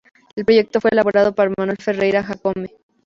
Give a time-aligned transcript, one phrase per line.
[0.35, 2.69] El proyecto fue elaborado por Manuel Ferreira Jácome.